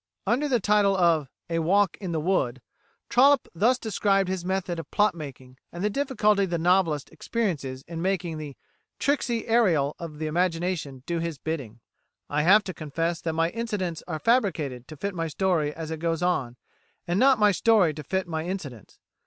"[124:A] 0.25 0.33
Under 0.33 0.47
the 0.47 0.59
title 0.59 0.97
of 0.97 1.29
"A 1.47 1.59
Walk 1.59 1.95
in 1.97 2.11
the 2.11 2.19
Wood," 2.19 2.59
Trollope 3.07 3.47
thus 3.53 3.77
describes 3.77 4.31
his 4.31 4.43
method 4.43 4.79
of 4.79 4.89
plot 4.89 5.13
making, 5.13 5.59
and 5.71 5.83
the 5.83 5.91
difficulty 5.91 6.47
the 6.47 6.57
novelist 6.57 7.11
experiences 7.11 7.83
in 7.87 8.01
making 8.01 8.39
the 8.39 8.57
"tricksy 8.97 9.47
Ariel" 9.47 9.95
of 9.99 10.17
the 10.17 10.25
imagination 10.25 11.03
do 11.05 11.19
his 11.19 11.37
bidding. 11.37 11.81
"I 12.31 12.41
have 12.41 12.63
to 12.63 12.73
confess 12.73 13.21
that 13.21 13.33
my 13.33 13.51
incidents 13.51 14.01
are 14.07 14.17
fabricated 14.17 14.87
to 14.87 14.97
fit 14.97 15.13
my 15.13 15.27
story 15.27 15.71
as 15.71 15.91
it 15.91 15.99
goes 15.99 16.23
on, 16.23 16.55
and 17.07 17.19
not 17.19 17.37
my 17.37 17.51
story 17.51 17.93
to 17.93 18.01
fit 18.03 18.27
my 18.27 18.43
incidents. 18.43 18.97